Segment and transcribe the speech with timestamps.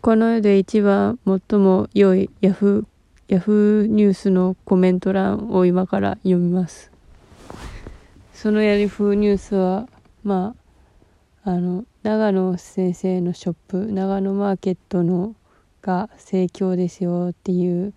[0.00, 6.92] この世で一番最も良いヤフー、ヤフーニュースのコメント欄を今から読みます。
[8.32, 9.88] そのヤフーニュースは、
[10.22, 10.54] ま
[11.44, 15.34] あ、あの、長野先生のショップ、長野マーケットの
[15.82, 17.92] が盛況ですよっていう、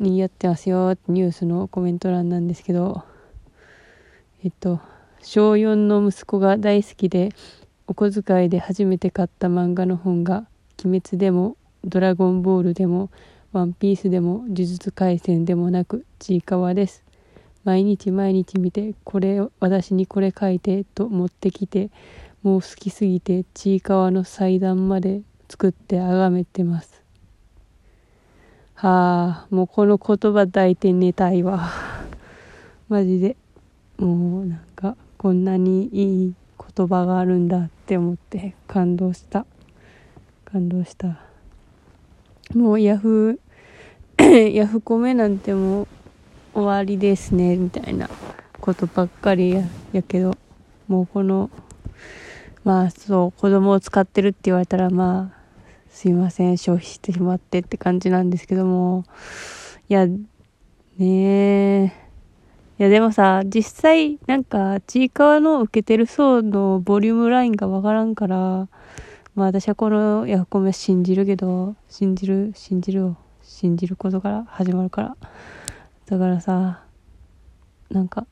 [0.00, 3.04] にやってますよってニュースのコメント欄なんですけど、
[4.42, 4.80] えっと、
[5.22, 7.30] 小4の息子が大好きで、
[7.86, 10.48] お小遣いで初めて買った漫画の本が、
[10.84, 13.10] 鬼滅でも、ドラゴンボールでも、
[13.52, 17.04] ワンピースでも、呪術廻戦でもなく、ちいかわです。
[17.64, 21.90] 毎日毎日見て、これ、私にこれ書いて、と持ってきて、
[22.42, 27.02] もう好きすぎて、ちいかわの祭壇まで作って崇めてます。
[28.74, 31.70] はあ、もうこの言葉抱いて寝たいわ。
[32.90, 33.36] マジで。
[33.98, 36.34] もうなんか、こんなにいい
[36.76, 39.46] 言葉があるんだって思って感動した。
[40.56, 41.18] 感動した。
[42.54, 45.88] もうヤフー、 ヤフコメなんてもう
[46.54, 48.08] 終わりですね、みたいな
[48.58, 50.34] ことばっかりややけど、
[50.88, 51.50] もうこの、
[52.64, 55.38] まあそう、子供を使ってるって言われたらまあ、
[55.90, 59.04] すいません、消費してしまってって感じなんですけども、
[59.90, 60.16] いや、ね
[60.98, 61.92] え、
[62.78, 68.68] いやでもさ、実際なんか、ちいかわの受けてる層のボリュームラインがわからんから、
[69.36, 75.16] まあ私はこのヤフコメ信じるけど、信じる、信じるを、信じることから始まるから。
[76.06, 76.82] だからさ、
[77.90, 78.26] なんか、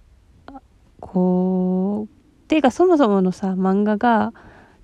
[1.00, 4.32] こう、ていうかそもそものさ、漫画が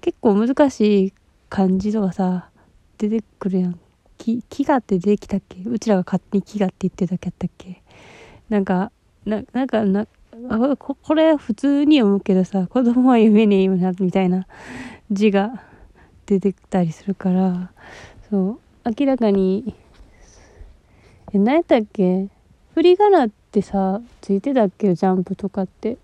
[0.02, 1.14] 結構難しい
[1.48, 2.50] 漢字とかさ、
[2.98, 3.80] 出てくるやん。
[4.18, 5.62] き、飢餓って出てきたっけ？
[5.62, 7.82] うちらが勝手に飢餓って言ってただけやったっけ？
[8.50, 8.92] なんか、
[9.24, 10.06] な、なんかな、
[10.50, 14.46] あここれ普通に読むけどさ、子供は読めねえよな、みたいな
[15.10, 15.62] 字が
[16.30, 17.72] 出てきたりするから、
[18.30, 19.74] そう、明らかに、
[21.32, 22.28] え、何やったっけ？
[22.74, 24.94] 振り仮名ってさ、ついてたっけ？
[24.94, 25.98] ジャンプとかって。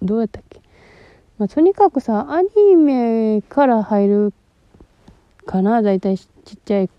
[0.00, 0.60] どうやったっけ？
[1.38, 4.32] まあ、とにかくさ、アニメから入る
[5.44, 5.82] かな？
[5.82, 6.90] だいたいちっちゃい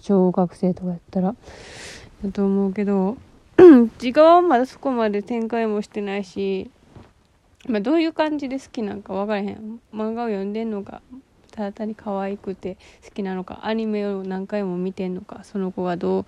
[0.00, 1.36] 小学生とかやったら。
[2.24, 3.16] だと思うけど、
[3.98, 6.68] 時間はまだそこまで展開もしてないし、
[7.68, 9.80] まあ、どういう感じで好きなんか分からへん。
[9.92, 11.02] 漫画を読んでんのか、
[11.50, 16.24] ただ単に可愛くて好きなのか、アニメを何回も見てんのか、その子がどう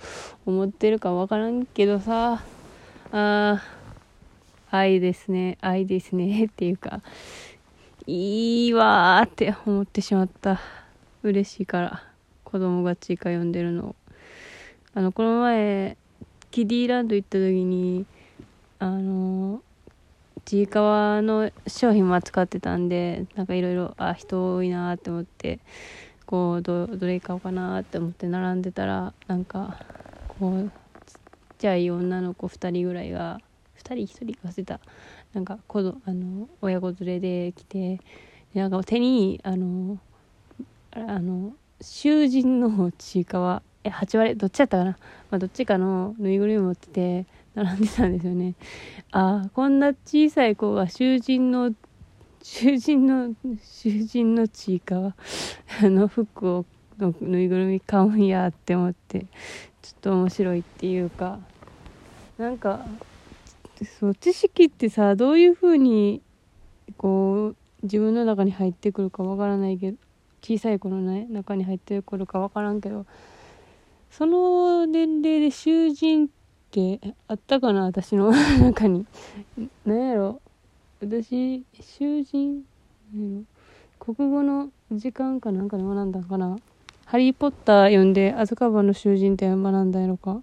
[0.46, 2.42] 思ってるか分からんけどさ、
[3.12, 3.62] あ、
[4.70, 7.02] 愛ですね、愛ですね、っていうか、
[8.06, 10.60] いいわーって思ってしまった。
[11.22, 12.02] 嬉しいから、
[12.44, 13.94] 子供がちいか読んでるの。
[14.94, 15.96] あの、この前、
[16.50, 18.06] キディランド行った時に、
[18.78, 19.62] あの、
[20.48, 25.58] ちいかわの商品も扱ってたんで、なんかいろいろ、あ、人多いなって思って、
[26.24, 29.76] こう、ど、どれ買おうかなって思って並んでたら、なんか、
[30.26, 30.70] こう、
[31.04, 31.16] ちっ
[31.58, 33.42] ちゃい女の子2人ぐらいが、
[33.76, 34.80] 2人1人忘れた。
[35.34, 38.00] なんか、子ど、あの、親子連れで来て、
[38.54, 39.98] なんか手に、あの、
[40.92, 44.90] あの、囚人のちいかわ、え、8割、どっちやったかな？
[45.30, 47.26] まあ、どっちかのぬいぐるみ持ってて、
[47.64, 48.54] 並んでたんですよね。
[49.10, 51.72] ああ、こんな小さい子が囚人の、
[52.42, 55.14] 囚人の、囚人のちいかわ
[55.82, 56.64] の服を、
[56.98, 59.26] のぬいぐるみ買うんやって思って、
[59.82, 61.40] ちょっと面白いっていうか、
[62.36, 62.84] なんか、
[63.98, 66.22] そう、知識ってさ、どういう風に、
[66.96, 69.98] こう、自分の中に入ってくるかわからないけど、
[70.42, 73.06] 小さい子のね、中に入ってくるかわからんけど、
[74.10, 76.28] その年齢で囚人
[76.68, 78.30] ってあったかな私の
[78.60, 79.06] 中に。
[79.86, 80.40] 何やろ
[81.00, 82.64] 私、囚人？
[83.98, 86.58] 国語の時間かなんかで学んだんかな
[87.06, 90.42] ハリー・ポッター読んで、アズカバの囚人って学んだんやろか。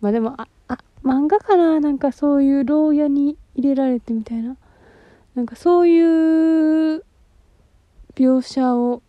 [0.00, 4.56] まあでも、あ、あ、漫画かななんかそういう牢屋に入れられてみたいな。
[5.34, 7.04] なんかそういう
[8.14, 9.02] 描写を、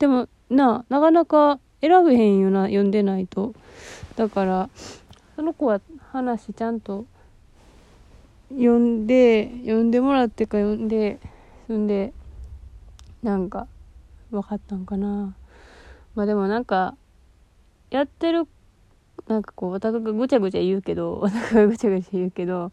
[0.00, 3.54] でもな、なかなか選べへんよな、読んでないと。
[4.16, 4.68] だから、
[5.40, 5.80] その子は
[6.12, 7.06] 話ちゃんと
[8.50, 11.18] 読んで、読んでもらってか読んで、
[11.66, 12.12] そんで、
[13.22, 13.66] なんか、
[14.30, 15.34] 分かったんかな。
[16.14, 16.94] まあでもなんか、
[17.88, 18.46] やってる、
[19.28, 22.70] なんかこう、オタクがぐちゃぐちゃ言うけど、オタクがぐちゃぐちゃ言うけど、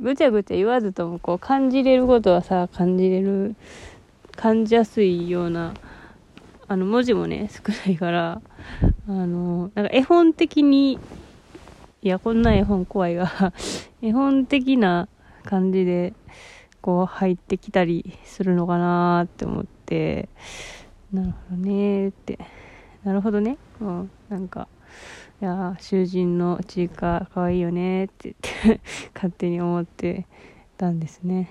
[0.00, 3.54] ぐちゃぐちゃ言わずともこう感じれることはさ、感じれる、
[4.34, 5.74] 感じやすいような、
[6.68, 8.40] あの文字もね、少ないから、
[8.82, 10.98] あの、なんか絵本的に、
[12.00, 13.28] いや、こんな絵本怖いが、
[14.02, 15.08] 絵本的な
[15.44, 16.14] 感じで、
[16.80, 20.28] こう入ってきたりするのかなって思って、
[21.12, 22.38] なるほどねって。
[23.02, 23.58] なるほどね。
[23.80, 24.68] うんなんか
[25.40, 28.34] いや囚人のちいかかわいいよねって
[28.64, 28.80] 言って
[29.14, 30.26] 勝手に思って
[30.76, 31.50] たんですね。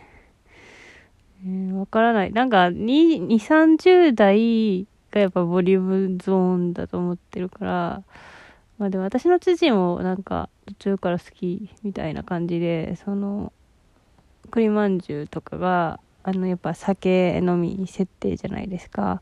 [1.44, 2.32] えー、わからない。
[2.32, 8.04] なんか2 3 0代がやっぱボリュームゾーンだと思ってるから
[8.78, 13.52] まあでも私の父もなんか途中から好きみたいな感じでその
[14.52, 19.22] 栗まんじゅうとかがあのやっぱ酒飲み設定じゃないですか。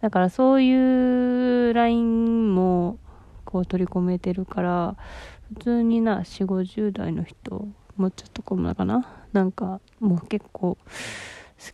[0.00, 2.98] だからそういうラインも
[3.44, 4.96] こう取り込めてるから
[5.54, 9.06] 普通にな4 5 0代の人もうちょっとこうかな？
[9.32, 10.78] なんかもう結構好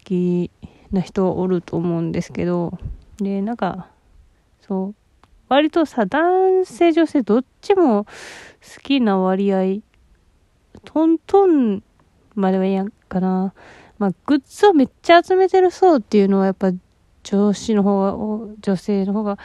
[0.03, 0.51] き
[0.91, 2.79] な人おると思うんですけど。
[3.19, 3.89] でなんか
[4.63, 4.95] そう
[5.51, 8.11] 割とさ男性女性どっちも好
[8.83, 9.81] きな割合
[10.85, 11.83] トントン
[12.37, 13.53] まではいやんかな。
[13.99, 16.71] まあグッズをめっちゃ集めてる層っていうのはやっぱ
[17.25, 19.39] 女子の方が女性の方が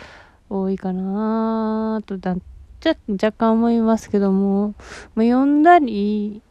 [0.48, 4.76] 多いかなとだじ若干思いますけども、
[5.16, 6.44] まあ、読んだり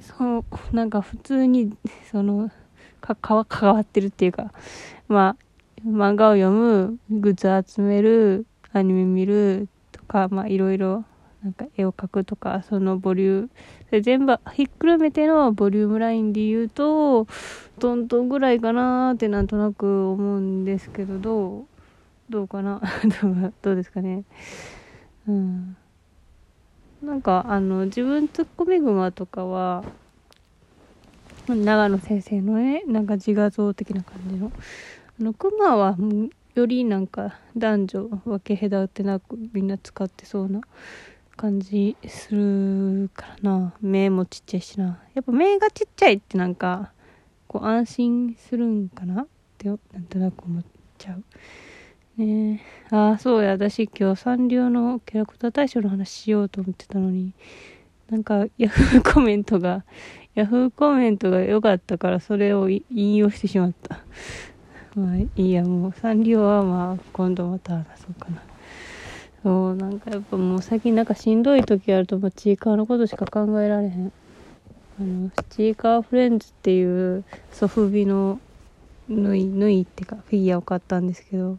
[0.00, 1.76] そうなんか普通に
[2.10, 2.50] その
[3.00, 4.52] かか関わってるっていうか。
[5.06, 5.44] まあ
[5.86, 11.04] 漫画を読むグッズを集めるアニメ見るとかまあいろいろ
[11.42, 13.48] なんか絵を描くとかそのボリュー
[13.92, 14.00] ム。
[14.02, 17.26] 全部ひっくるめてのボリュームラインで言うと
[17.78, 21.64] トントンぐらいかなってなんとなく思うんですけどどう
[22.28, 22.80] どうかな？
[23.62, 24.24] どうですかね？
[25.28, 25.76] うん。
[27.02, 29.84] なんかあの自分ツッコミグマとかは
[31.46, 34.50] 長野先生のねなんか自画像的な感じの。
[35.20, 35.96] あのクマは
[36.54, 40.60] よりなんか男女分け隔てなくみんな使ってそうな
[41.36, 46.92] 感じするからな目もちっちゃいしなやっぱ目がちっちゃいってなんか
[47.48, 49.22] こう安心するんかな？
[49.22, 49.26] っ
[49.58, 49.78] てなん
[50.08, 50.64] となく思っ
[50.98, 51.24] ちゃう
[52.16, 52.60] ね
[52.90, 52.94] え。
[52.94, 53.50] ああ、そうや。
[53.50, 57.32] 私今日サンリオのキャラクター大賞の話しようと思ってたのに、
[58.08, 59.84] なんかヤフーコメントが、
[60.36, 64.00] ヤフーコメントが良かったからそれを引用してしまった。
[64.94, 68.42] まあいいや、もうサンリオはまあ今度また話そうかな。
[69.42, 74.12] そう、なんかやっぱもう最近なんかしんどい時あるともうチーカーのことしか考えられへん。
[74.98, 78.40] あの、チーカーフレンズっていうソフビの
[79.08, 81.58] 縫い、縫いってかフィギュアを買ったんですけど、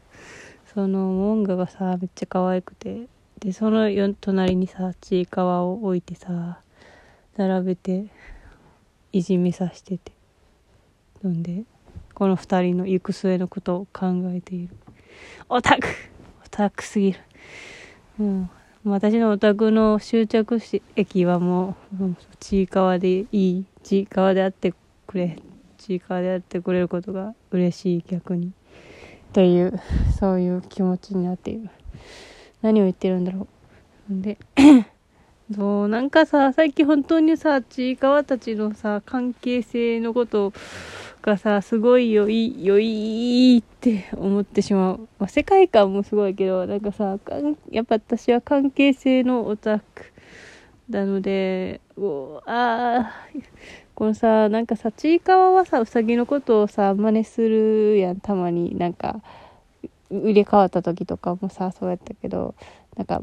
[0.75, 3.07] そのモンガがさめっちゃ可愛くて
[3.39, 3.88] でその
[4.19, 6.59] 隣にさちいかわを置いてさ
[7.38, 8.07] 並べて
[9.13, 10.11] いじめさせてて
[11.23, 11.63] なんで
[12.15, 14.75] この2人の行く末のことを考えている。
[15.50, 15.88] オタク。
[16.45, 17.19] オタクすぎる。
[18.17, 18.50] も
[18.85, 20.59] う私のオタクの終着
[20.95, 24.73] 駅はもうちいかわでいいちいかわであって
[25.06, 25.38] くれ
[25.77, 28.53] ちいかわであってくれることが嬉しい逆に。
[29.33, 29.77] という
[30.17, 31.69] そういう気持ちになっている。
[32.62, 33.47] 何を言ってるんだろ
[34.09, 34.21] う。
[34.21, 34.38] で
[35.53, 40.53] そうなんかさ最近本当にさちいかわたちのさ関係性のことを
[41.25, 47.18] がさすごい良い良いって思ってしまう、まあ、世界観もすごいけどなんかさ
[47.72, 50.13] やっぱ私は関係性のオタク
[50.88, 53.13] なのでおああ
[53.95, 58.19] このさなんかさちいかわはさうさぎのことをさ真似するやん。
[58.19, 59.19] たまになんか
[60.12, 62.53] 入れ替わった時とかもさそうやったけど
[62.98, 63.22] なんか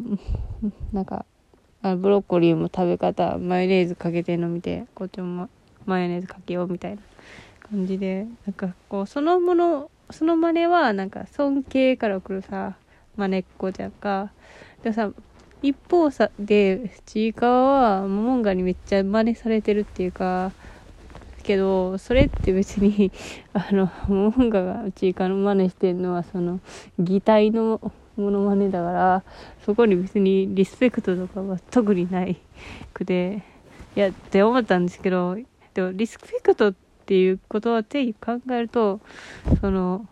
[0.93, 1.25] なんか
[1.83, 5.49] あブロッコリーも食べ方マヨネーズかけてんの見てこっちも
[5.87, 7.03] マヨネーズかけようみたいな。
[7.73, 12.77] 感じでなんかこうそのものその真似はなんか尊敬から来るさ
[13.17, 14.31] 真似っこじゃんか。
[14.83, 15.11] でさ
[15.63, 20.53] 一方さでちいかわはモモンガにめっちゃ真似されてるっていうか
[21.45, 23.11] けどそれって別に
[23.55, 26.61] あのモモンガがちいかの真似してるのはその
[26.99, 27.81] 擬態の
[28.17, 29.23] ものまねだから
[29.65, 32.37] そこに別にリスペクトとかは特にない
[32.93, 33.43] くて
[33.97, 35.39] いやって思ったんですけど
[35.75, 39.01] でもリスペクトってっていうことは定義考えると
[39.61, 40.07] その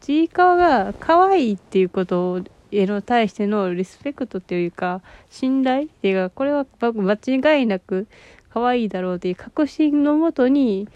[0.00, 8.06] ちいかわが可愛いっていうことへの対してのリスペクトというか、信頼っていうか、これは間違いなく
[8.50, 10.86] 可愛いだろうという確信のもとに、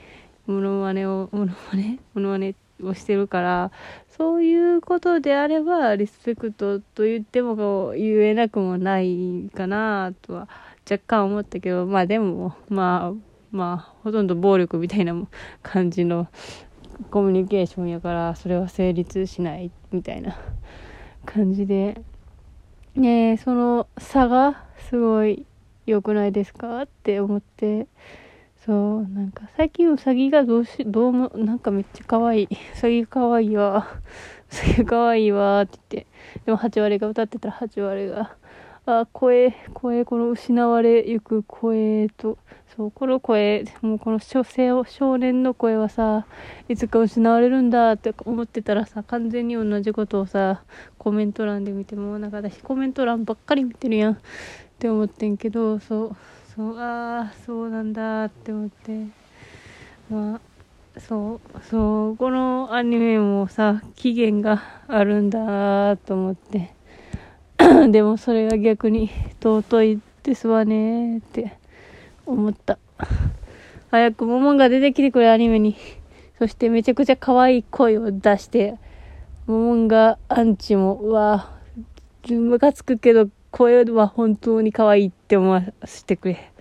[0.47, 1.99] モノマネを、モノマネ？
[2.15, 3.71] モノマネをしてるから、
[4.17, 10.49] そういうことであれば、リスペクトと言っても言えなくもないかなとは
[10.91, 15.15] 若干思ったけど、まあでも、まあ、まあ、ほとんど暴力みたいな
[15.63, 16.27] 感じの
[17.11, 20.37] コミュニケーションやから、それは成立しないみたいな。
[21.25, 22.01] 感じで、
[22.95, 25.47] ねその差がすごい
[25.87, 27.87] 良くないですかって思って、
[28.65, 32.49] そう、なんか最近うさぎがどうし、どうも、なんかめっちゃ可愛い。
[32.75, 33.87] うさぎ可愛いわ。
[34.51, 36.07] うすげえ可愛いわって言って
[36.45, 38.37] でも8割が歌ってたら8割が
[38.85, 42.37] あ声声この失われゆく声と
[42.77, 46.27] そうこの声もうこの少少年の声はさ
[46.69, 50.63] いつか失われるんだって思ってたらさ完全に同じことをさ
[50.99, 54.19] コメント欄で見てもなんか私コメント欄ばっかり見てるやんっ
[54.79, 56.17] て思ってんけどそう
[56.57, 59.23] そうああそうなんだって思って。
[60.11, 60.41] まあ
[61.01, 66.82] そうそうこのアニメもさ期限があるんだと思って。
[67.91, 71.57] でもそれが逆に尊いですわねって
[72.27, 72.79] 思った。
[73.91, 75.77] 早くモモンが出てきてくれ、アニメに。
[76.39, 78.77] そしてめちゃくちゃ可愛い声を出して、
[79.47, 86.53] モモンがアンチも、うわぁムカつくけど、声は本当に可愛いって思わせてくれ。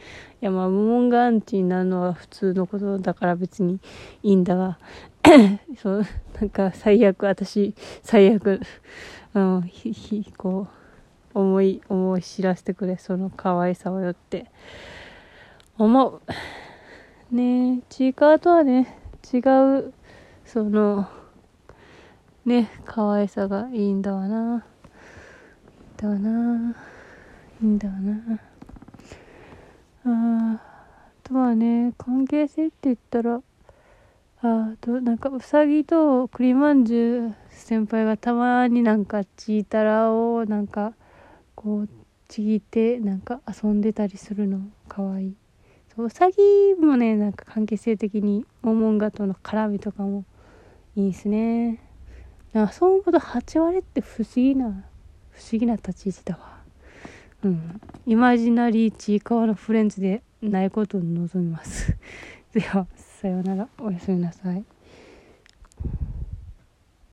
[0.42, 3.80] いやまあ、モモンがアンチになるのは普通のことだから別に
[4.24, 4.80] いいんだが、
[5.78, 6.06] そう、
[6.40, 8.60] なんか最悪、私、最悪、
[9.36, 10.81] うん、ひ、ひ、こう、
[11.34, 14.52] 思い思い知らせてくれその可愛さをよって。
[15.78, 16.22] 思う。
[17.36, 18.98] ねえちいかわとはね
[19.34, 19.38] 違
[19.78, 19.94] う
[20.46, 21.08] その
[22.46, 24.66] ね可愛さがいいんだわな。
[26.02, 26.76] いいんだわな。
[27.62, 28.40] いいんだわな。
[30.04, 30.62] ああ
[31.24, 33.42] とはね関係性って言ったら
[34.44, 40.94] あとなんかうさぎと栗まんじゅう先輩がたまになんかチータラをなんか
[41.64, 41.90] こう
[42.28, 45.36] ちぎってなんか遊んでたりするのかわいい。
[45.96, 46.38] そううさぎ
[46.80, 50.24] もねなんか関係性的にモモンガとの絡みとかも
[50.96, 51.80] いいですね。
[52.54, 54.84] なんかそう思うと8割って不思議な
[55.32, 56.62] 不思議な立ち位置だわ。
[57.44, 57.82] うん。
[58.06, 61.96] イマジナリーちいかわのフレンズでないことを望みます。
[62.54, 63.68] ではさようなら。
[63.80, 64.64] おやすみなさい。